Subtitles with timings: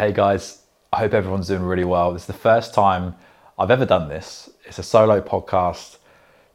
[0.00, 0.62] Hey guys,
[0.94, 2.14] I hope everyone's doing really well.
[2.14, 3.16] This is the first time
[3.58, 4.48] I've ever done this.
[4.64, 5.98] It's a solo podcast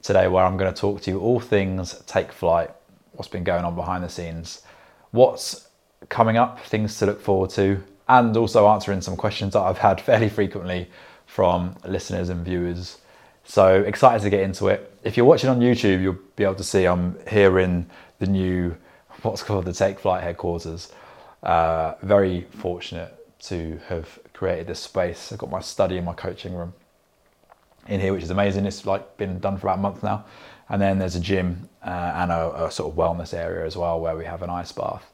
[0.01, 2.71] today where I'm going to talk to you all things take flight,
[3.11, 4.63] what's been going on behind the scenes,
[5.11, 5.69] what's
[6.09, 10.01] coming up, things to look forward to, and also answering some questions that I've had
[10.09, 10.89] fairly frequently
[11.27, 12.97] from listeners and viewers.
[13.43, 14.91] So excited to get into it.
[15.03, 17.85] If you're watching on YouTube, you'll be able to see I'm here in
[18.17, 18.75] the new,
[19.21, 20.91] what's called the Take Flight headquarters.
[21.43, 23.15] Uh, very fortunate
[23.49, 25.31] to have created this space.
[25.31, 26.73] I've got my study and my coaching room
[27.87, 28.65] in here, which is amazing.
[28.65, 30.25] It's like been done for about a month now.
[30.69, 33.99] And then there's a gym uh, and a, a, sort of wellness area as well,
[33.99, 35.05] where we have an ice bath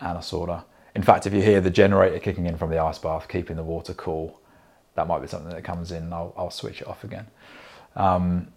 [0.00, 0.64] and a sauna.
[0.94, 3.64] In fact, if you hear the generator kicking in from the ice bath, keeping the
[3.64, 4.40] water cool,
[4.94, 6.12] that might be something that comes in.
[6.12, 7.26] I'll, I'll switch it off again.
[7.96, 8.48] Um,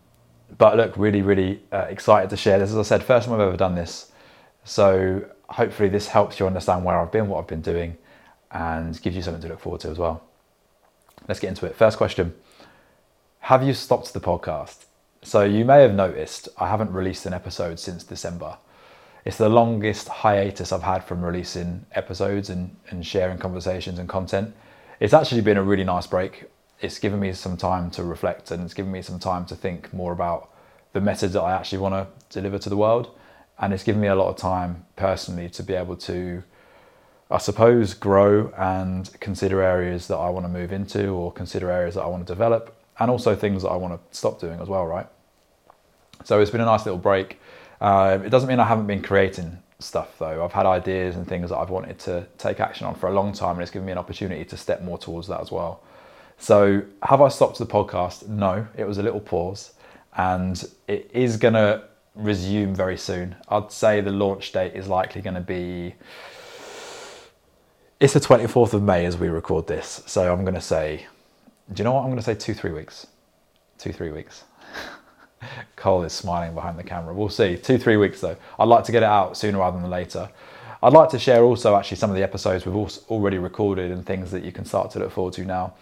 [0.57, 2.69] but look, really, really uh, excited to share this.
[2.69, 4.11] As I said, first time I've ever done this.
[4.65, 7.97] So hopefully this helps you understand where I've been, what I've been doing,
[8.55, 10.23] and gives you something to look forward to as well.
[11.27, 11.75] Let's get into it.
[11.75, 12.33] First question
[13.41, 14.85] Have you stopped the podcast?
[15.21, 18.57] So, you may have noticed I haven't released an episode since December.
[19.25, 24.55] It's the longest hiatus I've had from releasing episodes and, and sharing conversations and content.
[24.99, 26.45] It's actually been a really nice break.
[26.79, 29.91] It's given me some time to reflect and it's given me some time to think
[29.91, 30.51] more about
[30.93, 33.09] the message that I actually want to deliver to the world.
[33.57, 36.43] And it's given me a lot of time personally to be able to
[37.31, 41.95] I suppose, grow and consider areas that I want to move into or consider areas
[41.95, 44.67] that I want to develop and also things that I want to stop doing as
[44.67, 45.07] well, right?
[46.23, 47.39] So it's been a nice little break.
[47.81, 50.43] Uh, it doesn't mean I haven't been creating stuff though.
[50.43, 53.33] I've had ideas and things that I've wanted to take action on for a long
[53.33, 55.81] time and it's given me an opportunity to step more towards that as well.
[56.37, 58.27] So have I stopped the podcast?
[58.27, 59.73] No, it was a little pause
[60.15, 63.35] and it is going to resume very soon.
[63.49, 65.95] I'd say the launch date is likely going to be
[67.99, 70.03] it's the 24th of May as we record this.
[70.05, 71.07] So I'm going to say,
[71.71, 72.01] do you know what?
[72.01, 73.07] I'm going to say two, three weeks.
[73.77, 74.43] Two, three weeks.
[75.75, 77.13] Cole is smiling behind the camera.
[77.13, 77.57] We'll see.
[77.57, 78.35] Two, three weeks though.
[78.59, 80.29] I'd like to get it out sooner rather than later.
[80.83, 84.29] I'd like to share also actually some of the episodes we've already recorded and things
[84.31, 85.73] that you can start to look forward to now.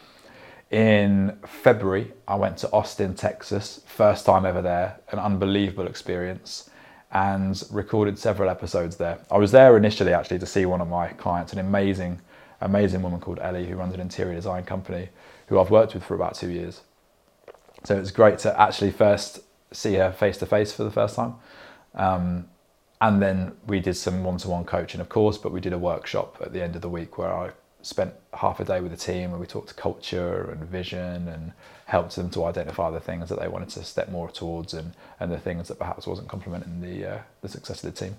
[0.69, 3.81] In February, I went to Austin, Texas.
[3.85, 4.99] First time ever there.
[5.11, 6.69] An unbelievable experience
[7.13, 9.19] and recorded several episodes there.
[9.29, 12.19] I was there initially actually to see one of my clients, an amazing,
[12.59, 15.09] amazing woman called Ellie who runs an interior design company
[15.47, 16.81] who I've worked with for about two years.
[17.84, 19.41] So it was great to actually first
[19.72, 21.35] see her face to face for the first time.
[21.94, 22.50] Um,
[23.00, 25.78] and then we did some one to one coaching, of course, but we did a
[25.78, 27.51] workshop at the end of the week where I
[27.83, 31.51] spent half a day with the team and we talked culture and vision and
[31.85, 35.31] helped them to identify the things that they wanted to step more towards and, and
[35.31, 38.16] the things that perhaps wasn't complementing the, uh, the success of the team.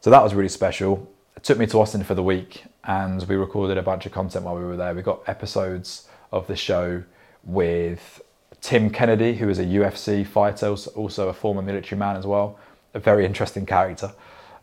[0.00, 1.12] So that was really special.
[1.36, 4.46] It took me to Austin for the week and we recorded a bunch of content
[4.46, 4.94] while we were there.
[4.94, 7.02] We got episodes of the show
[7.44, 8.22] with
[8.62, 12.58] Tim Kennedy, who is a UFC fighter, also a former military man as well,
[12.94, 14.10] a very interesting character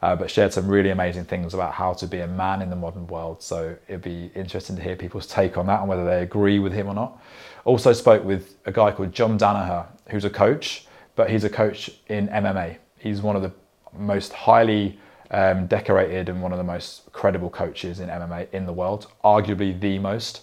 [0.03, 2.75] uh, but shared some really amazing things about how to be a man in the
[2.75, 3.41] modern world.
[3.41, 6.73] So it'd be interesting to hear people's take on that and whether they agree with
[6.73, 7.23] him or not.
[7.63, 11.89] Also spoke with a guy called John Danaher, who's a coach, but he's a coach
[12.07, 12.79] in MMA.
[12.99, 13.53] He's one of the
[13.97, 14.99] most highly
[15.31, 19.79] um, decorated and one of the most credible coaches in MMA in the world, arguably
[19.79, 20.41] the most.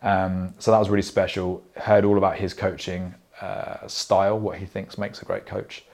[0.00, 1.62] Um, so that was really special.
[1.76, 5.84] Heard all about his coaching uh, style, what he thinks makes a great coach.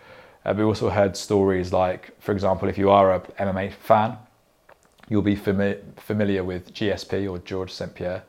[0.44, 4.16] Uh, we also heard stories like, for example, if you are a MMA fan,
[5.09, 7.94] you'll be fami- familiar with GSP or George St.
[7.94, 8.22] Pierre,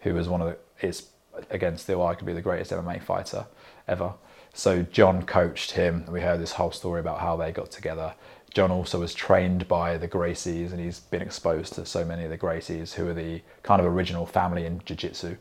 [0.00, 1.08] who was one of the, is
[1.50, 3.46] again still arguably the greatest MMA fighter
[3.88, 4.14] ever.
[4.52, 6.04] So John coached him.
[6.08, 8.14] We heard this whole story about how they got together.
[8.54, 12.30] John also was trained by the Gracies and he's been exposed to so many of
[12.30, 15.36] the Gracies who are the kind of original family in Jiu Jitsu.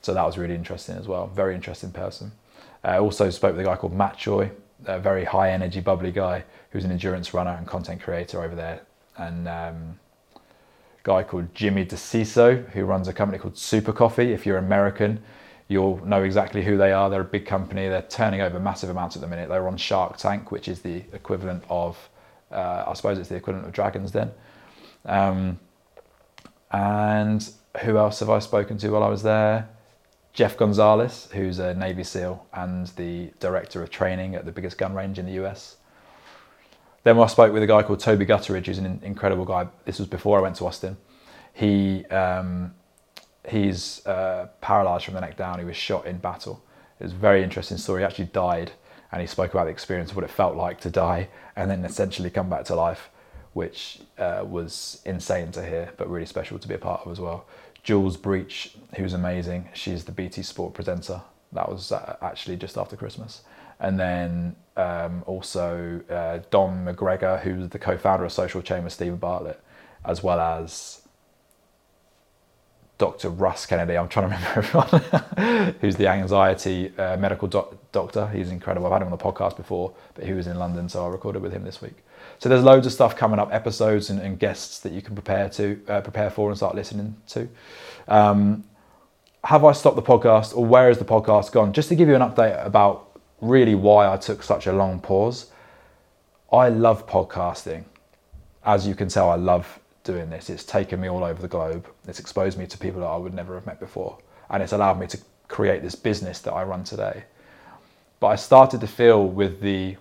[0.00, 1.26] So that was really interesting as well.
[1.26, 2.32] Very interesting person.
[2.82, 4.50] I uh, also spoke with a guy called Matt Joy,
[4.86, 8.80] a very high energy, bubbly guy who's an endurance runner and content creator over there,
[9.16, 9.98] and um,
[10.34, 10.40] a
[11.02, 14.32] guy called Jimmy DeCicco who runs a company called Super Coffee.
[14.32, 15.22] If you're American,
[15.68, 17.08] you'll know exactly who they are.
[17.10, 17.88] They're a big company.
[17.88, 19.48] They're turning over massive amounts at the minute.
[19.48, 21.96] They're on Shark Tank, which is the equivalent of,
[22.50, 24.30] uh, I suppose it's the equivalent of Dragon's Den.
[25.06, 25.58] Um,
[26.70, 27.48] and
[27.82, 29.68] who else have I spoken to while I was there?
[30.34, 34.92] Jeff Gonzalez, who's a Navy SEAL and the director of training at the biggest gun
[34.92, 35.76] range in the US.
[37.04, 39.68] Then I spoke with a guy called Toby Gutteridge, who's an incredible guy.
[39.84, 40.96] This was before I went to Austin.
[41.52, 42.74] He um,
[43.48, 45.60] he's uh, paralyzed from the neck down.
[45.60, 46.64] He was shot in battle.
[46.98, 48.00] It was a very interesting story.
[48.00, 48.72] He actually died,
[49.12, 51.84] and he spoke about the experience of what it felt like to die and then
[51.84, 53.10] essentially come back to life,
[53.52, 57.20] which uh, was insane to hear, but really special to be a part of as
[57.20, 57.46] well.
[57.84, 59.68] Jules Breach, who's amazing.
[59.74, 61.20] She's the BT Sport presenter.
[61.52, 63.42] That was uh, actually just after Christmas.
[63.78, 69.16] And then um, also uh, Dom McGregor, who's the co-founder of Social Chain with Steven
[69.16, 69.60] Bartlett,
[70.04, 71.02] as well as
[72.96, 73.28] Dr.
[73.28, 73.98] Russ Kennedy.
[73.98, 74.94] I'm trying to remember
[75.36, 75.74] everyone.
[75.80, 78.28] who's the anxiety uh, medical doc- doctor.
[78.28, 78.86] He's incredible.
[78.86, 81.42] I've had him on the podcast before, but he was in London, so I recorded
[81.42, 82.03] with him this week.
[82.38, 85.48] So there's loads of stuff coming up, episodes and, and guests that you can prepare
[85.50, 87.48] to uh, prepare for and start listening to.
[88.08, 88.64] Um,
[89.44, 91.72] have I stopped the podcast, or where is the podcast gone?
[91.72, 95.50] Just to give you an update about really why I took such a long pause.
[96.52, 97.84] I love podcasting.
[98.64, 100.48] As you can tell, I love doing this.
[100.48, 101.86] It's taken me all over the globe.
[102.06, 104.18] It's exposed me to people that I would never have met before.
[104.48, 107.24] And it's allowed me to create this business that I run today.
[108.20, 109.96] But I started to feel with the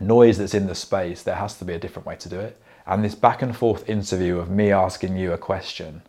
[0.00, 2.60] noise that's in the space, there has to be a different way to do it.
[2.86, 6.02] And this back and forth interview of me asking you a question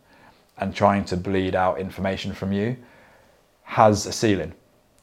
[0.57, 2.77] and trying to bleed out information from you
[3.63, 4.53] has a ceiling.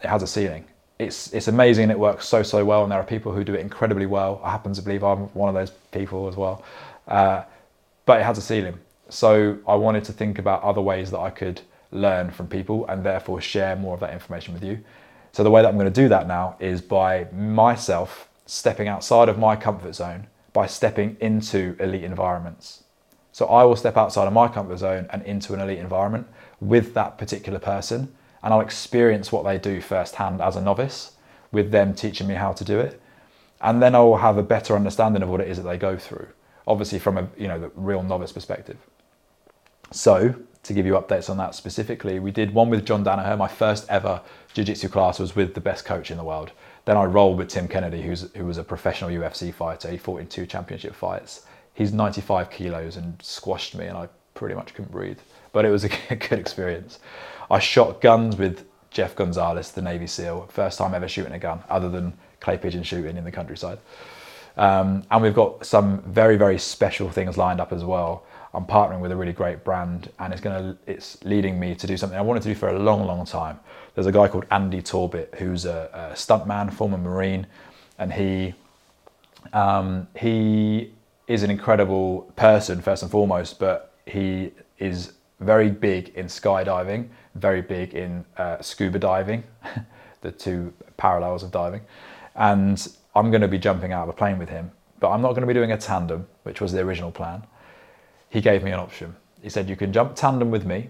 [0.02, 0.64] It has a ceiling.
[0.98, 2.82] It's, it's amazing and it works so, so well.
[2.82, 4.40] And there are people who do it incredibly well.
[4.44, 6.64] I happen to believe I'm one of those people as well.
[7.08, 7.42] Uh,
[8.06, 8.78] but it has a ceiling.
[9.08, 13.04] So I wanted to think about other ways that I could learn from people and
[13.04, 14.78] therefore share more of that information with you.
[15.32, 19.28] So the way that I'm going to do that now is by myself stepping outside
[19.28, 22.84] of my comfort zone by stepping into elite environments.
[23.32, 26.26] So I will step outside of my comfort zone and into an elite environment
[26.60, 31.12] with that particular person and I'll experience what they do firsthand as a novice
[31.50, 33.00] with them teaching me how to do it.
[33.60, 35.96] And then I will have a better understanding of what it is that they go
[35.96, 36.28] through
[36.66, 38.76] obviously from a you know the real novice perspective.
[39.90, 43.36] So to give you updates on that specifically, we did one with John Danaher.
[43.36, 44.20] My first ever
[44.54, 46.52] jiu-jitsu class was with the best coach in the world.
[46.84, 49.88] Then I rolled with Tim Kennedy, who's who was a professional UFC fighter.
[49.90, 51.46] He fought in two championship fights.
[51.74, 55.18] He's 95 kilos and squashed me, and I pretty much couldn't breathe.
[55.52, 56.98] But it was a good experience.
[57.50, 60.48] I shot guns with Jeff Gonzalez, the Navy SEAL.
[60.50, 63.78] First time ever shooting a gun, other than clay pigeon shooting in the countryside.
[64.56, 68.24] Um, and we've got some very, very special things lined up as well.
[68.54, 71.86] I'm partnering with a really great brand and it's going to, it's leading me to
[71.86, 73.58] do something I wanted to do for a long, long time.
[73.94, 77.46] There's a guy called Andy Torbet who's a, a stuntman, former Marine,
[77.98, 78.54] and he,
[79.52, 80.92] um, he
[81.28, 87.62] is an incredible person first and foremost, but he is very big in skydiving, very
[87.62, 89.44] big in uh, scuba diving,
[90.20, 91.80] the two parallels of diving.
[92.34, 94.70] And I'm going to be jumping out of a plane with him,
[95.00, 97.44] but I'm not going to be doing a tandem, which was the original plan.
[98.32, 99.14] He gave me an option.
[99.42, 100.88] He said, You can jump tandem with me,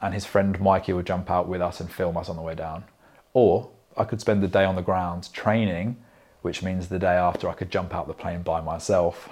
[0.00, 2.54] and his friend Mikey will jump out with us and film us on the way
[2.54, 2.84] down.
[3.32, 5.96] Or I could spend the day on the ground training,
[6.42, 9.28] which means the day after I could jump out the plane by myself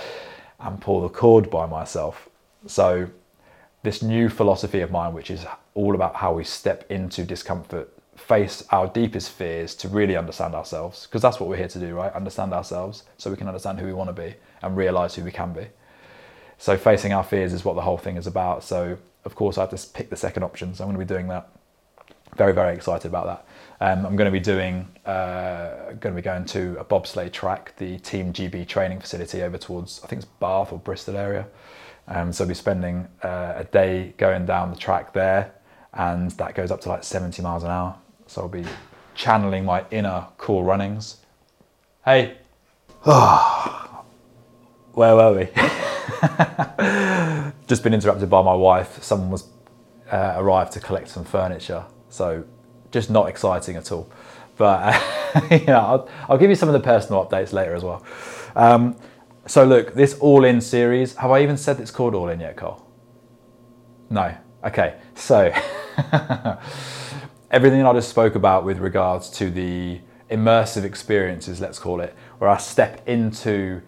[0.60, 2.28] and pull the cord by myself.
[2.68, 3.08] So,
[3.82, 5.44] this new philosophy of mine, which is
[5.74, 11.04] all about how we step into discomfort face our deepest fears to really understand ourselves
[11.06, 13.86] because that's what we're here to do right understand ourselves so we can understand who
[13.86, 14.32] we want to be
[14.62, 15.66] and realize who we can be
[16.64, 18.64] so facing our fears is what the whole thing is about.
[18.64, 18.96] So
[19.26, 20.74] of course i have to pick the second option.
[20.74, 21.50] So i'm going to be doing that.
[22.38, 23.46] Very very excited about that.
[23.86, 27.76] Um, i'm going to be doing uh, going to be going to a bobsleigh track
[27.76, 31.46] the team gb training facility over towards i think it's bath or bristol area.
[32.08, 35.52] Um, so i'll be spending uh, a day going down the track there
[35.92, 37.94] and that goes up to like 70 miles an hour.
[38.26, 38.64] So I'll be
[39.14, 41.18] channeling my inner cool runnings.
[42.06, 42.38] Hey,
[43.02, 44.04] where
[45.14, 45.48] were we?
[47.66, 49.02] Just been interrupted by my wife.
[49.02, 49.48] Someone was
[50.10, 52.44] uh, arrived to collect some furniture, so
[52.90, 54.08] just not exciting at all.
[54.56, 58.04] But uh, yeah, I'll, I'll, give you some of the personal updates later as well.
[58.54, 58.96] Um,
[59.46, 61.16] so look, this All In series.
[61.16, 62.86] Have I even said it's called All In yet, Cole?
[64.10, 64.36] No.
[64.62, 64.96] Okay.
[65.14, 65.52] So.
[67.54, 72.50] everything I just spoke about with regards to the immersive experiences, let's call it, where
[72.50, 73.80] I step into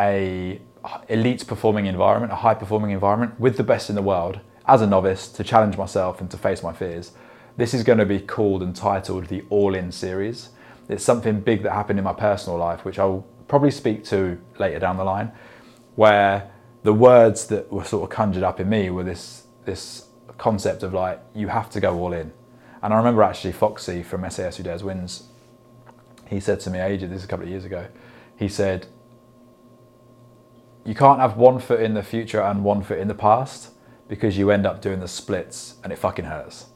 [0.00, 0.60] a
[1.08, 4.86] elite performing environment, a high performing environment with the best in the world as a
[4.86, 7.12] novice to challenge myself and to face my fears.
[7.56, 10.50] This is going to be called and titled the All In series.
[10.88, 14.78] It's something big that happened in my personal life, which I'll probably speak to later
[14.78, 15.32] down the line,
[15.94, 16.50] where
[16.82, 20.92] the words that were sort of conjured up in me were this this concept of
[20.92, 22.32] like you have to go all in
[22.84, 25.28] and I remember actually Foxy from SAS Who Dares Wins,
[26.28, 27.86] he said to me ages, this is a couple of years ago,
[28.36, 28.88] he said,
[30.84, 33.70] you can't have one foot in the future and one foot in the past
[34.08, 36.66] because you end up doing the splits and it fucking hurts.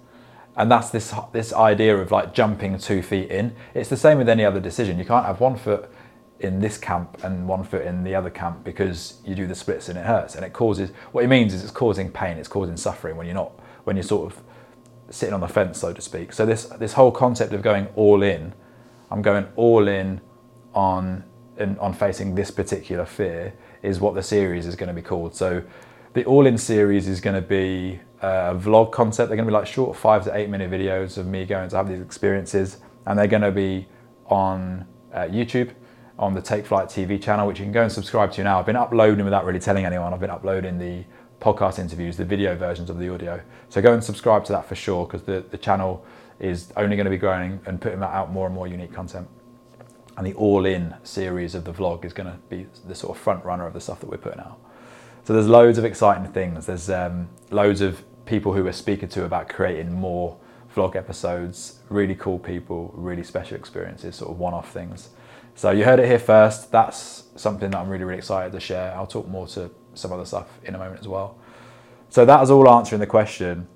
[0.56, 3.54] And that's this this idea of like jumping two feet in.
[3.74, 4.98] It's the same with any other decision.
[4.98, 5.88] You can't have one foot
[6.40, 9.88] in this camp and one foot in the other camp because you do the splits
[9.88, 12.76] and it hurts and it causes what it means is it's causing pain it's causing
[12.76, 13.50] suffering when you're not
[13.84, 14.40] when you're sort of
[15.10, 18.22] sitting on the fence so to speak so this this whole concept of going all
[18.22, 18.52] in
[19.10, 20.20] i'm going all in
[20.74, 21.24] on
[21.56, 25.34] in, on facing this particular fear is what the series is going to be called
[25.34, 25.62] so
[26.14, 29.54] the all in series is going to be a vlog concept they're going to be
[29.54, 33.18] like short five to eight minute videos of me going to have these experiences and
[33.18, 33.86] they're going to be
[34.26, 35.72] on uh, youtube
[36.18, 38.58] on the Take Flight TV channel, which you can go and subscribe to now.
[38.58, 40.12] I've been uploading without really telling anyone.
[40.12, 41.04] I've been uploading the
[41.40, 43.40] podcast interviews, the video versions of the audio.
[43.68, 46.04] So go and subscribe to that for sure, because the, the channel
[46.40, 49.28] is only going to be growing and putting out more and more unique content.
[50.18, 53.44] And the all-in series of the vlog is going to be the sort of front
[53.44, 54.58] runner of the stuff that we're putting out.
[55.22, 56.66] So there's loads of exciting things.
[56.66, 60.36] There's um, loads of people who we're speaking to about creating more
[60.74, 65.10] vlog episodes, really cool people, really special experiences, sort of one-off things.
[65.54, 66.72] So you heard it here first.
[66.72, 68.92] That's something that I'm really, really excited to share.
[68.96, 71.38] I'll talk more to some other stuff in a moment as well.
[72.10, 73.68] So that is all answering the question,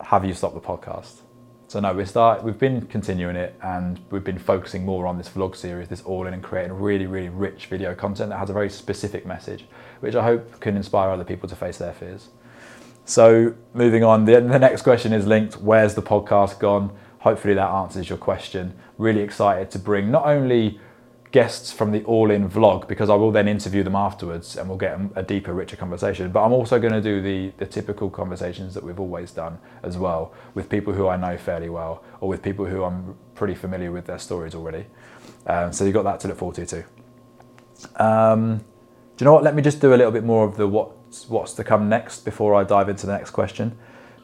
[0.00, 1.20] have you stopped the podcast?
[1.66, 5.28] So no, we start, we've been continuing it and we've been focusing more on this
[5.28, 8.52] vlog series, this all in and creating really, really rich video content that has a
[8.52, 9.64] very specific message,
[10.00, 12.28] which I hope can inspire other people to face their fears.
[13.06, 16.94] So moving on, the, the next question is linked, where's the podcast gone?
[17.20, 18.74] Hopefully that answers your question.
[18.98, 20.78] Really excited to bring not only
[21.34, 24.78] guests from the All In vlog because I will then interview them afterwards and we'll
[24.78, 26.30] get a deeper, richer conversation.
[26.30, 29.98] But I'm also going to do the, the typical conversations that we've always done as
[29.98, 33.90] well with people who I know fairly well or with people who I'm pretty familiar
[33.90, 34.86] with their stories already.
[35.48, 36.84] Um, so you've got that to look forward to too.
[37.96, 38.58] Um,
[39.16, 39.42] do you know what?
[39.42, 42.24] Let me just do a little bit more of the what's, what's to come next
[42.24, 43.76] before I dive into the next question.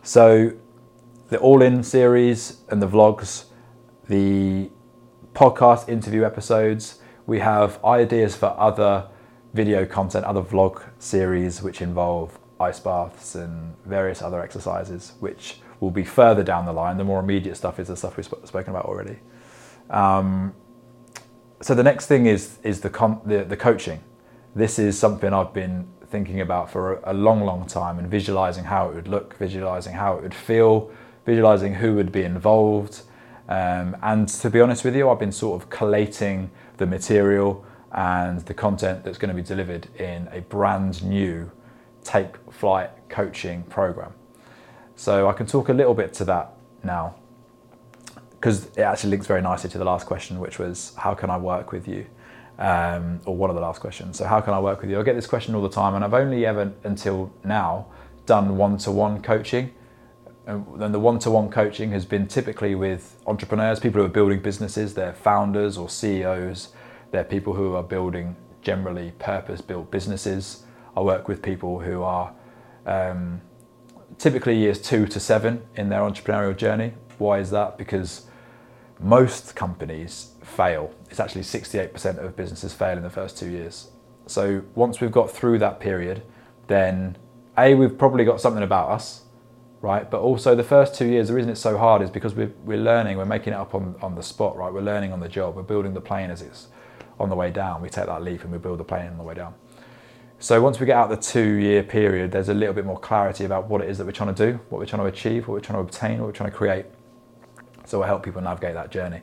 [0.05, 0.53] So
[1.29, 3.47] the All In series and the vlogs,
[4.07, 4.71] the
[5.35, 7.00] podcast interview episodes,
[7.31, 9.07] we have ideas for other
[9.55, 15.93] video content, other vlog series which involve ice baths and various other exercises, which will
[15.93, 16.97] be further down the line.
[16.97, 19.21] The more immediate stuff is the stuff we've spoken about already.
[19.91, 20.53] Um,
[21.61, 22.91] so the next thing is is the,
[23.25, 24.01] the the coaching.
[24.57, 28.65] This is something I've been thinking about for a, a long, long time and visualizing
[28.65, 30.91] how it would look, visualizing how it would feel,
[31.25, 33.03] visualizing who would be involved.
[33.49, 38.41] Um, and to be honest with you, I've been sort of collating the material and
[38.47, 41.51] the content that's going to be delivered in a brand new
[42.03, 44.15] take flight coaching program.
[44.97, 47.17] So I can talk a little bit to that now
[48.31, 51.37] because it actually links very nicely to the last question, which was how can I
[51.37, 52.07] work with you?
[52.59, 54.17] Um, or one of the last questions.
[54.17, 54.99] So how can I work with you?
[54.99, 57.87] I get this question all the time, and I've only ever until now
[58.25, 59.73] done one-to-one coaching.
[60.51, 65.15] And the one-to-one coaching has been typically with entrepreneurs, people who are building businesses, they're
[65.15, 66.73] founders or CEOs,
[67.13, 70.65] they're people who are building generally purpose-built businesses.
[70.97, 72.33] I work with people who are
[72.85, 73.41] um,
[74.19, 76.95] typically years two to seven in their entrepreneurial journey.
[77.19, 77.79] Why is that?
[77.79, 78.27] Because
[78.99, 80.93] most companies fail.
[81.11, 83.91] It's actually 68% of businesses fail in the first two years.
[84.27, 86.23] So once we've got through that period,
[86.67, 87.17] then
[87.57, 89.23] A, we've probably got something about us
[89.83, 90.11] right?
[90.11, 92.79] But also the first two years, the reason it's so hard is because we're, we're
[92.79, 94.73] learning, we're making it up on, on the spot, right?
[94.73, 96.69] We're learning on the job, we're building the plane as it's
[97.19, 97.83] on the way down.
[97.83, 99.55] We take that leap and we build the plane on the way down.
[100.39, 103.45] So once we get out the two year period, there's a little bit more clarity
[103.45, 105.55] about what it is that we're trying to do, what we're trying to achieve, what
[105.55, 106.87] we're trying to obtain, what we're trying to create.
[107.85, 109.21] So we'll help people navigate that journey.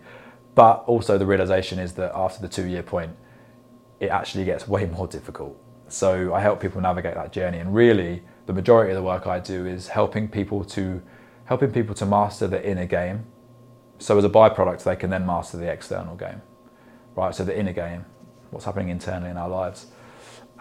[0.53, 3.15] But also the realization is that after the two year point,
[3.99, 5.59] it actually gets way more difficult.
[5.87, 9.39] So I help people navigate that journey and really the majority of the work I
[9.39, 11.01] do is helping people to
[11.45, 13.25] helping people to master the inner game.
[13.99, 16.41] So as a byproduct, they can then master the external game,
[17.15, 17.33] right?
[17.33, 18.05] So the inner game,
[18.51, 19.87] what's happening internally in our lives,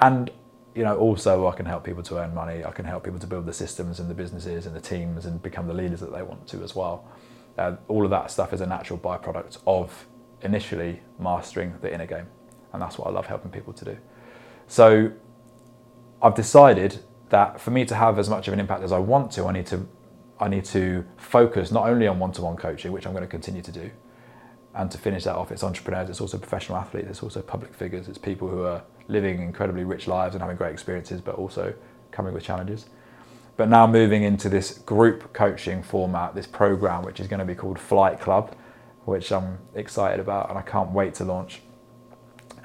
[0.01, 0.31] and
[0.75, 2.65] you know also I can help people to earn money.
[2.65, 5.41] I can help people to build the systems and the businesses and the teams and
[5.41, 7.09] become the leaders that they want to as well.
[7.57, 10.07] Uh, all of that stuff is a natural byproduct of
[10.43, 12.27] initially mastering the inner game,
[12.73, 13.97] and that's what I love helping people to do.
[14.67, 15.13] So
[16.21, 16.99] I've decided
[17.31, 19.53] that for me to have as much of an impact as I want to, I
[19.53, 19.87] need to
[20.39, 23.73] I need to focus not only on one-to-one coaching, which I'm going to continue to
[23.73, 23.91] do,
[24.75, 28.07] and to finish that off, it's entrepreneurs, it's also professional athletes, it's also public figures,
[28.07, 31.73] it's people who are living incredibly rich lives and having great experiences, but also
[32.11, 32.87] coming with challenges.
[33.57, 37.55] But now moving into this group coaching format, this program, which is going to be
[37.55, 38.55] called Flight Club,
[39.07, 41.63] which I'm excited about and I can't wait to launch.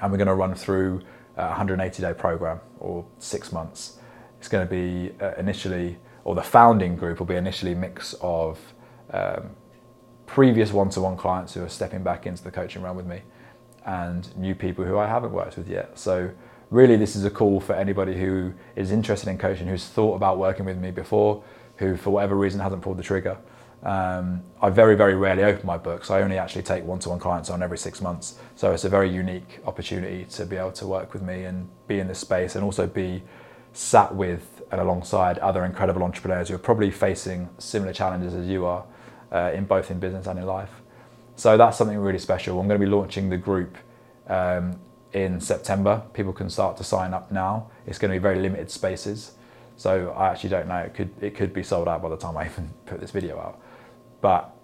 [0.02, 1.00] And we're going to run through
[1.38, 4.00] a 180 day program or six months
[4.42, 8.12] it's going to be uh, initially, or the founding group will be initially a mix
[8.20, 8.58] of
[9.12, 9.50] um,
[10.26, 13.22] previous one-to-one clients who are stepping back into the coaching realm with me,
[13.86, 15.96] and new people who I haven't worked with yet.
[15.96, 16.28] So
[16.70, 20.38] really this is a call for anybody who is interested in coaching, who's thought about
[20.38, 21.44] working with me before,
[21.76, 23.38] who for whatever reason hasn't pulled the trigger.
[23.84, 26.10] Um, I very, very rarely open my books.
[26.10, 28.40] I only actually take one-to-one clients on every six months.
[28.56, 32.00] So it's a very unique opportunity to be able to work with me and be
[32.00, 33.22] in this space and also be
[33.72, 38.64] sat with and alongside other incredible entrepreneurs who are probably facing similar challenges as you
[38.64, 38.84] are
[39.30, 40.70] uh, in both in business and in life.
[41.36, 42.60] So that's something really special.
[42.60, 43.76] I'm going to be launching the group
[44.28, 44.78] um,
[45.12, 46.02] in September.
[46.12, 47.70] People can start to sign up now.
[47.86, 49.32] It's going to be very limited spaces.
[49.76, 50.76] So I actually don't know.
[50.76, 53.38] It could it could be sold out by the time I even put this video
[53.38, 53.60] out.
[54.20, 54.54] But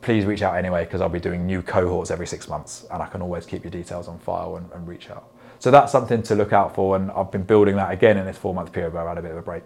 [0.00, 3.06] please reach out anyway because I'll be doing new cohorts every six months, and I
[3.06, 5.28] can always keep your details on file and, and reach out.
[5.58, 8.36] So that's something to look out for, and I've been building that again in this
[8.36, 9.64] four month period where I had a bit of a break.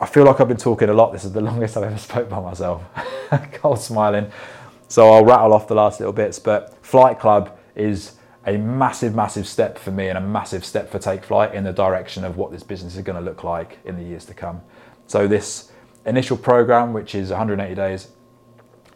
[0.00, 1.12] I feel like I've been talking a lot.
[1.12, 2.82] This is the longest I've ever spoke by myself.
[3.52, 4.30] Cold smiling.
[4.88, 6.38] So I'll rattle off the last little bits.
[6.38, 8.12] But Flight Club is
[8.46, 11.72] a massive, massive step for me and a massive step for Take Flight in the
[11.72, 14.60] direction of what this business is going to look like in the years to come.
[15.06, 15.72] So this
[16.04, 18.08] initial program, which is 180 days,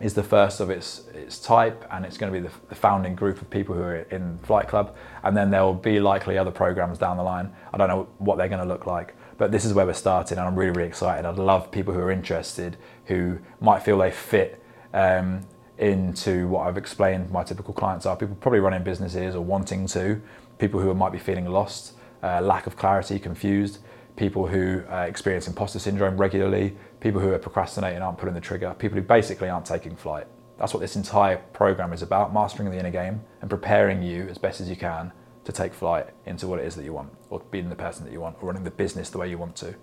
[0.00, 3.14] is the first of its its type, and it's going to be the, the, founding
[3.14, 6.50] group of people who are in Flight Club, and then there will be likely other
[6.50, 7.52] programs down the line.
[7.73, 10.38] I don't know what they're going to look like, but this is where we're starting,
[10.38, 11.25] and I'm really really excited.
[11.25, 12.76] I'd love people who are interested,
[13.07, 14.62] who might feel they fit.
[14.95, 15.45] Um,
[15.78, 20.21] into what I've explained my typical clients are people probably running businesses or wanting to,
[20.59, 23.78] people who might be feeling lost, uh, lack of clarity, confused,
[24.18, 28.75] people who uh, experience imposter syndrome regularly, people who are procrastinating, aren't pulling the trigger,
[28.76, 30.26] people who basically aren't taking flight.
[30.58, 34.37] That's what this entire program is about mastering the inner game and preparing you as
[34.37, 35.12] best as you can
[35.44, 38.12] to take flight into what it is that you want, or being the person that
[38.12, 39.75] you want, or running the business the way you want to.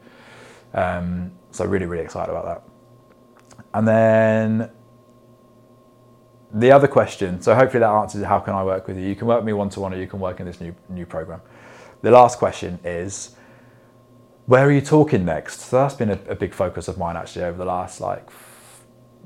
[0.73, 3.63] Um, so, really, really excited about that.
[3.73, 4.69] And then
[6.53, 9.07] the other question, so hopefully that answers how can I work with you.
[9.07, 10.75] You can work with me one to one, or you can work in this new
[10.89, 11.41] new program.
[12.01, 13.35] The last question is,
[14.45, 15.61] where are you talking next?
[15.61, 18.27] So that's been a, a big focus of mine actually over the last like,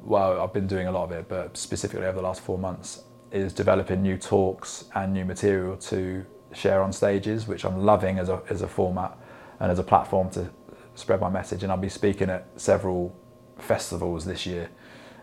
[0.01, 3.03] well, I've been doing a lot of it, but specifically over the last four months
[3.31, 8.29] is developing new talks and new material to share on stages, which I'm loving as
[8.29, 9.17] a as a format
[9.59, 10.49] and as a platform to
[10.95, 11.63] spread my message.
[11.63, 13.13] And I'll be speaking at several
[13.57, 14.69] festivals this year.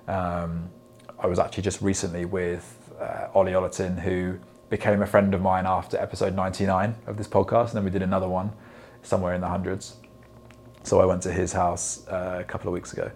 [0.06, 0.70] Um,
[1.18, 5.64] I was actually just recently with uh, Ollie Ollerton, who became a friend of mine
[5.64, 8.52] after episode 99 of this podcast, and then we did another one
[9.06, 9.96] somewhere in the hundreds.
[10.82, 13.10] So I went to his house uh, a couple of weeks ago,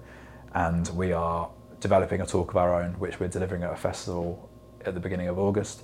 [0.54, 1.50] and we are
[1.80, 4.48] developing a talk of our own, which we're delivering at a festival
[4.84, 5.82] at the beginning of August,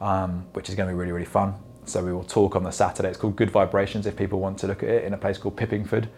[0.00, 1.54] um, which is going to be really, really fun.
[1.84, 3.08] So we will talk on the Saturday.
[3.08, 5.56] It's called Good Vibrations if people want to look at it in a place called
[5.56, 6.08] Pippingford,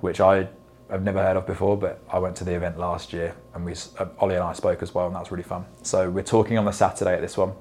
[0.00, 0.48] which I
[0.90, 3.72] I've never heard of before, but I went to the event last year and we,
[3.98, 5.64] uh, Ollie and I spoke as well, and that was really fun.
[5.82, 7.52] So we're talking on the Saturday at this one,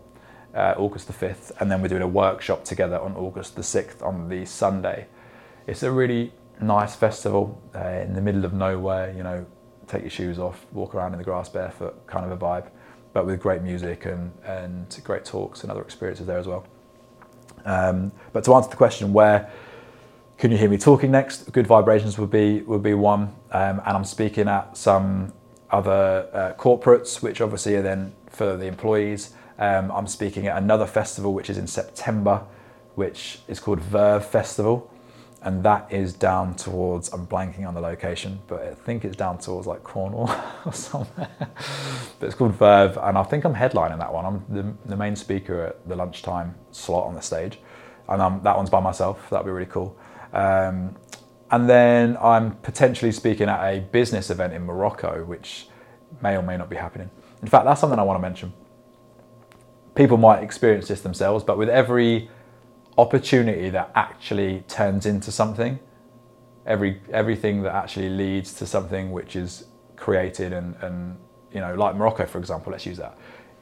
[0.53, 4.05] uh, August the 5th, and then we're doing a workshop together on August the 6th
[4.05, 5.07] on the Sunday.
[5.67, 9.45] It's a really nice festival uh, in the middle of nowhere, you know,
[9.87, 12.67] take your shoes off, walk around in the grass barefoot kind of a vibe,
[13.13, 16.65] but with great music and, and great talks and other experiences there as well.
[17.65, 19.49] Um, but to answer the question, where
[20.37, 21.51] can you hear me talking next?
[21.51, 25.31] Good vibrations would be would be one, um, and I'm speaking at some
[25.69, 29.33] other uh, corporates, which obviously are then for the employees.
[29.63, 32.43] Um, I'm speaking at another festival, which is in September,
[32.95, 34.91] which is called Verve Festival,
[35.41, 37.13] and that is down towards.
[37.13, 40.29] I'm blanking on the location, but I think it's down towards like Cornwall
[40.65, 41.29] or somewhere.
[41.39, 44.25] but it's called Verve, and I think I'm headlining that one.
[44.25, 47.57] I'm the, the main speaker at the lunchtime slot on the stage,
[48.09, 49.29] and um, that one's by myself.
[49.29, 49.97] That'd be really cool.
[50.33, 50.93] Um,
[51.51, 55.67] and then I'm potentially speaking at a business event in Morocco, which
[56.21, 57.09] may or may not be happening.
[57.41, 58.51] In fact, that's something I want to mention.
[59.95, 62.29] People might experience this themselves, but with every
[62.97, 65.79] opportunity that actually turns into something,
[66.65, 71.17] every everything that actually leads to something which is created and, and
[71.51, 73.17] you know, like Morocco, for example, let's use that.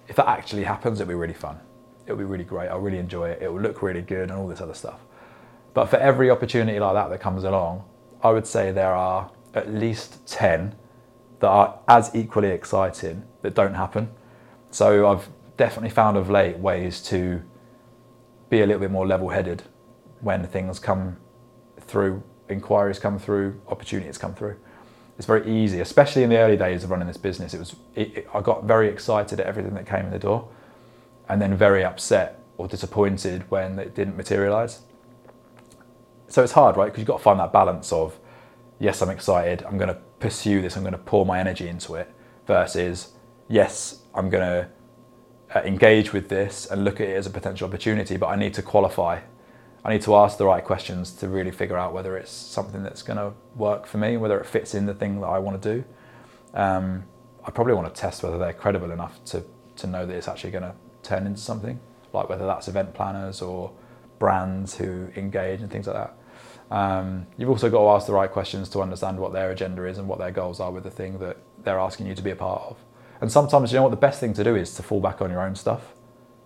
[0.08, 1.60] If that actually happens, it'll be really fun.
[2.06, 2.70] It'll be really great.
[2.70, 3.42] I'll really enjoy it.
[3.42, 5.00] It will look really good and all this other stuff.
[5.74, 7.84] But for every opportunity like that that comes along,
[8.24, 10.76] I would say there are at least 10
[11.40, 14.10] that are as equally exciting that don't happen.
[14.70, 15.30] So I've
[15.62, 17.42] definitely found of late ways to
[18.50, 19.64] be a little bit more level headed
[20.22, 21.18] when things come
[21.80, 24.58] through, inquiries come through, opportunities come through.
[25.18, 27.54] It's very easy, especially in the early days of running this business.
[27.54, 30.50] It was it, it, I got very excited at everything that came in the door,
[31.30, 34.82] and then very upset or disappointed when it didn't materialize
[36.32, 36.86] so it's hard, right?
[36.86, 38.18] Because you've got to find that balance of,
[38.80, 41.96] yes, I'm excited, I'm going to pursue this, I'm going to pour my energy into
[41.96, 42.12] it,
[42.48, 43.12] versus,
[43.50, 44.70] yes, I'm going to
[45.56, 48.62] engage with this and look at it as a potential opportunity, but I need to
[48.62, 49.20] qualify.
[49.84, 53.02] I need to ask the right questions to really figure out whether it's something that's
[53.02, 55.62] going to work for me, and whether it fits in the thing that I want
[55.62, 55.84] to do.
[56.54, 57.04] Um,
[57.44, 59.44] I probably want to test whether they're credible enough to,
[59.78, 61.80] to know that it's actually going to turn into something,
[62.14, 63.72] like whether that's event planners or
[64.20, 66.18] brands who engage and things like that.
[66.70, 69.98] Um, you've also got to ask the right questions to understand what their agenda is
[69.98, 72.36] and what their goals are with the thing that they're asking you to be a
[72.36, 72.78] part of.
[73.22, 75.30] And sometimes, you know what, the best thing to do is to fall back on
[75.30, 75.94] your own stuff,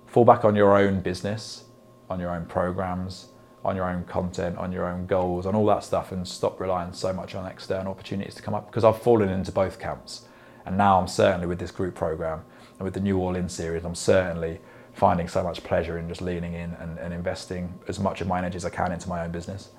[0.05, 1.63] fall back on your own business,
[2.09, 3.29] on your own programs,
[3.63, 6.93] on your own content, on your own goals, on all that stuff, and stop relying
[6.93, 8.67] so much on external opportunities to come up.
[8.67, 10.27] Because I've fallen into both camps.
[10.65, 12.43] And now I'm certainly with this group program
[12.77, 14.59] and with the new All In series, I'm certainly
[14.93, 18.37] finding so much pleasure in just leaning in and, and investing as much of my
[18.37, 19.69] energy as I can into my own business.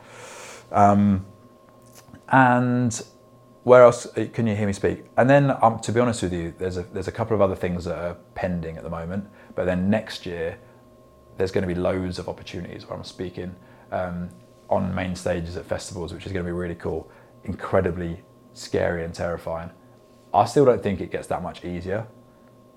[0.72, 1.26] Um,
[2.28, 3.02] and
[3.66, 5.06] where else uh, can you hear me speak?
[5.16, 7.56] And then, um, to be honest with you, there's a there's a couple of other
[7.56, 9.28] things that are pending at the moment.
[9.56, 10.56] But then next year,
[11.36, 13.56] there's going to be loads of opportunities where I'm speaking
[13.90, 14.28] um,
[14.70, 17.10] on main stages at festivals, which is going to be really cool.
[17.42, 19.70] Incredibly scary and terrifying.
[20.32, 22.06] I still don't think it gets that much easier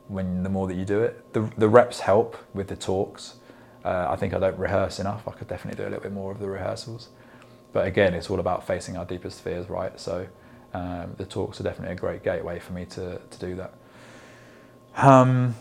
[0.07, 1.33] when the more that you do it.
[1.33, 3.35] The the reps help with the talks.
[3.85, 5.27] Uh, I think I don't rehearse enough.
[5.27, 7.09] I could definitely do a little bit more of the rehearsals.
[7.73, 9.99] But again, it's all about facing our deepest fears, right?
[9.99, 10.27] So
[10.73, 13.73] um, the talks are definitely a great gateway for me to, to do that.
[14.95, 15.55] Um,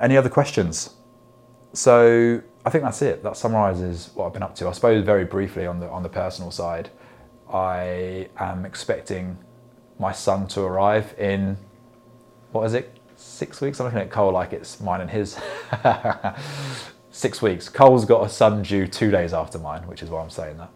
[0.00, 0.94] any other questions?
[1.72, 3.22] So I think that's it.
[3.22, 4.68] That summarizes what I've been up to.
[4.68, 6.90] I suppose very briefly on the on the personal side,
[7.52, 9.38] I am expecting
[9.98, 11.56] my son to arrive in
[12.52, 12.98] what is it?
[13.16, 13.78] Six weeks.
[13.78, 15.38] I'm looking at Cole like it's mine and his.
[17.10, 17.68] six weeks.
[17.68, 20.70] Cole's got a son due two days after mine, which is why I'm saying that.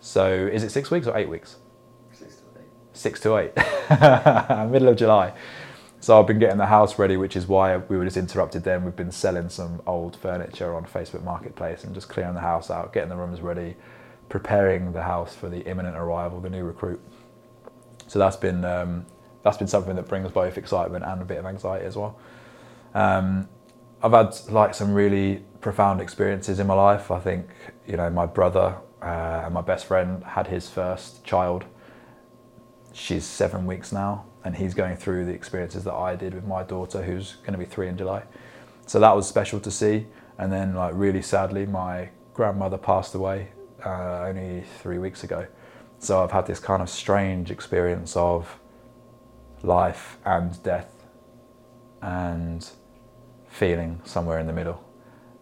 [0.00, 1.56] So is it six weeks or eight weeks?
[2.94, 3.52] Six to eight,
[4.70, 5.34] middle of July.
[6.00, 8.84] So I've been getting the house ready, which is why we were just interrupted then.
[8.84, 12.92] We've been selling some old furniture on Facebook Marketplace and just clearing the house out,
[12.92, 13.76] getting the rooms ready,
[14.28, 17.00] preparing the house for the imminent arrival, the new recruit.
[18.06, 19.06] So that's been um,
[19.42, 22.18] that's been something that brings both excitement and a bit of anxiety as well.
[22.94, 23.48] Um,
[24.02, 27.10] I've had like some really profound experiences in my life.
[27.10, 27.48] I think
[27.86, 31.64] you know my brother uh, and my best friend had his first child
[32.94, 36.62] she's seven weeks now, and he's going through the experiences that I did with my
[36.62, 38.22] daughter, who's going to be three in July.
[38.86, 40.06] So that was special to see.
[40.38, 43.48] And then, like really sadly, my grandmother passed away
[43.84, 45.46] uh, only three weeks ago.
[45.98, 48.58] So I've had this kind of strange experience of
[49.62, 50.90] life and death,
[52.02, 52.68] and
[53.48, 54.84] feeling somewhere in the middle,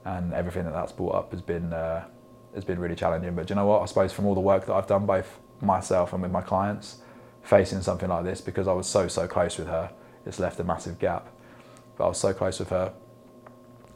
[0.05, 2.05] and everything that that's brought up has been uh,
[2.55, 3.35] has been really challenging.
[3.35, 3.83] But you know what?
[3.83, 7.02] I suppose from all the work that I've done, both myself and with my clients,
[7.43, 9.91] facing something like this because I was so so close with her.
[10.25, 11.29] It's left a massive gap,
[11.97, 12.93] but I was so close with her.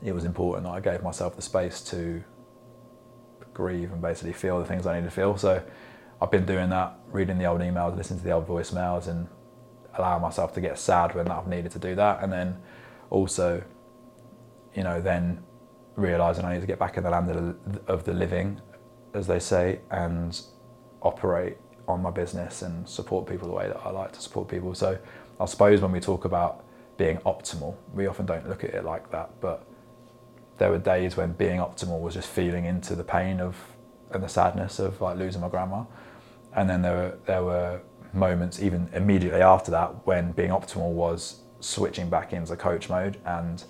[0.02, 2.22] It was important that I gave myself the space to
[3.54, 5.36] grieve and basically feel the things I need to feel.
[5.36, 5.62] So
[6.20, 9.28] I've been doing that, reading the old emails, listening to the old voicemails, and
[9.94, 12.58] allowing myself to get sad when I've needed to do that, and then
[13.10, 13.62] also,
[14.74, 15.42] you know, then
[15.94, 17.30] realizing I need to get back in the land
[17.86, 18.60] of the living,
[19.14, 20.38] as they say, and
[21.00, 21.56] operate
[21.88, 24.74] on my business and support people the way that I like to support people.
[24.74, 24.98] So
[25.38, 26.64] I suppose when we talk about
[26.96, 29.30] being optimal, we often don't look at it like that.
[29.40, 29.66] But
[30.58, 33.56] there were days when being optimal was just feeling into the pain of
[34.12, 35.84] and the sadness of like losing my grandma.
[36.54, 37.80] And then there were there were
[38.12, 43.64] moments even immediately after that when being optimal was switching back into coach mode and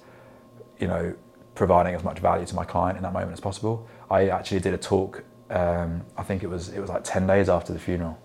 [0.78, 1.14] you know
[1.54, 3.88] providing as much value to my client in that moment as possible.
[4.10, 7.48] I actually did a talk um, I think it was it was like ten days
[7.48, 8.18] after the funeral,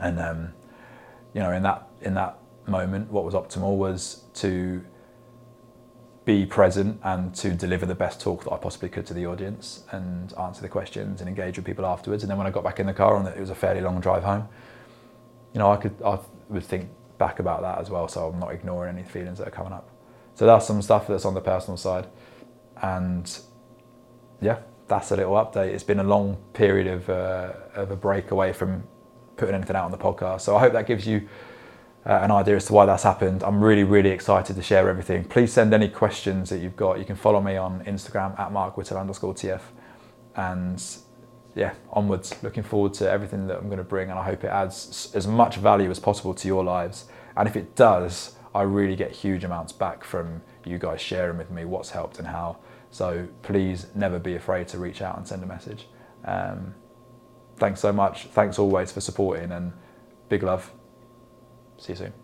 [0.00, 0.52] and um,
[1.32, 4.82] you know in that in that moment, what was optimal was to
[6.24, 9.84] be present and to deliver the best talk that I possibly could to the audience
[9.90, 12.22] and answer the questions and engage with people afterwards.
[12.22, 14.00] And then when I got back in the car and it was a fairly long
[14.00, 14.48] drive home,
[15.52, 18.08] you know I could I would think back about that as well.
[18.08, 19.88] So I'm not ignoring any feelings that are coming up.
[20.34, 22.06] So that's some stuff that's on the personal side,
[22.82, 23.38] and
[24.40, 25.68] yeah, that's a little update.
[25.68, 28.84] It's been a long period of, uh, of a break away from
[29.36, 30.42] putting anything out on the podcast.
[30.42, 31.28] So I hope that gives you
[32.06, 33.42] uh, an idea as to why that's happened.
[33.42, 35.24] I'm really, really excited to share everything.
[35.24, 36.98] Please send any questions that you've got.
[36.98, 39.62] You can follow me on Instagram at Mark Whittle underscore TF.
[40.36, 40.84] And
[41.54, 42.42] yeah, onwards.
[42.42, 44.10] Looking forward to everything that I'm going to bring.
[44.10, 47.06] And I hope it adds as much value as possible to your lives.
[47.36, 51.50] And if it does, I really get huge amounts back from you guys sharing with
[51.50, 52.58] me what's helped and how.
[52.94, 55.88] So please never be afraid to reach out and send a message.
[56.24, 56.76] Um,
[57.56, 58.26] thanks so much.
[58.26, 59.72] Thanks always for supporting and
[60.28, 60.70] big love.
[61.76, 62.23] See you soon.